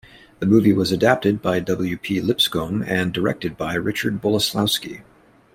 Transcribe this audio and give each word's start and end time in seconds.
The 0.39 0.47
movie 0.47 0.73
was 0.73 0.91
adapted 0.91 1.43
by 1.43 1.59
W. 1.59 1.95
P. 1.95 2.19
Lipscomb 2.21 2.81
and 2.87 3.13
directed 3.13 3.55
by 3.55 3.75
Richard 3.75 4.19
Boleslawski. 4.19 5.01